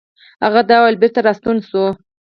[0.43, 1.83] هغه دا وويل او بېرته راستون شو.